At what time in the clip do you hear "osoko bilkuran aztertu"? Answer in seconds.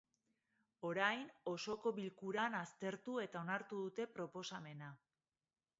1.51-3.19